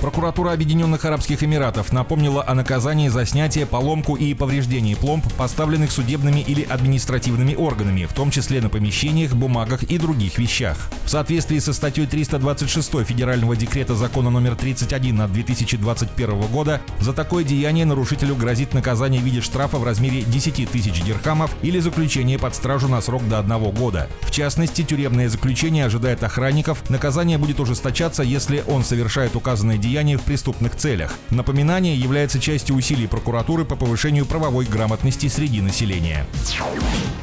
[0.00, 6.40] Прокуратура Объединенных Арабских Эмиратов напомнила о наказании за снятие, поломку и повреждение пломб, поставленных судебными
[6.40, 10.90] или административными органами, в том числе на помещениях, бумагах и других вещах.
[11.04, 17.44] В соответствии со статьей 326 Федерального декрета закона номер 31 на 2021 года, за такое
[17.44, 22.54] деяние нарушителю грозит наказание в виде штрафа в размере 10 тысяч дирхамов или заключение под
[22.54, 24.08] стражу на срок до одного года.
[24.22, 26.88] В частности, тюремное заключение ожидает охранников.
[26.88, 31.12] Наказание будет ужесточаться, если он совершает указанное деяние деяния в преступных целях.
[31.30, 36.26] Напоминание является частью усилий прокуратуры по повышению правовой грамотности среди населения.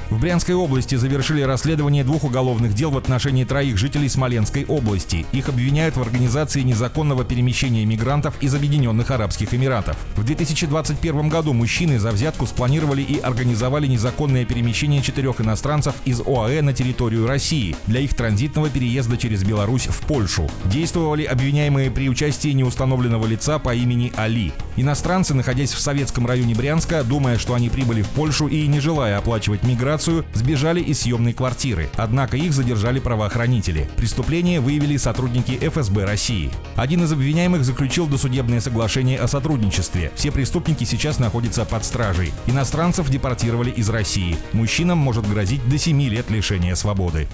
[0.10, 5.26] В Брянской области завершили расследование двух уголовных дел в отношении троих жителей Смоленской области.
[5.34, 9.98] Их обвиняют в организации незаконного перемещения мигрантов из Объединенных Арабских Эмиратов.
[10.16, 16.62] В 2021 году мужчины за взятку спланировали и организовали незаконное перемещение четырех иностранцев из ОАЭ
[16.62, 20.50] на территорию России для их транзитного переезда через Беларусь в Польшу.
[20.66, 24.52] Действовали обвиняемые при участии неустановленного лица по имени Али.
[24.76, 29.18] Иностранцы, находясь в советском районе Брянска, думая, что они прибыли в Польшу и не желая
[29.18, 31.90] оплачивать миграцию, сбежали из съемной квартиры.
[31.96, 33.90] Однако их задержали правоохранители.
[33.96, 36.50] Преступление выявили сотрудники ФСБ России.
[36.76, 40.12] Один из обвиняемых заключил досудебное соглашение о сотрудничестве.
[40.16, 42.34] Все преступники сейчас находятся под стражей.
[42.48, 44.38] Иностранцев депортировали из России.
[44.54, 47.28] Мужчинам может грозить до 7 лет лишения свободы.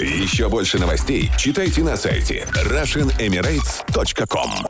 [0.00, 4.61] Еще больше новостей читайте на сайте RussianEmirates.com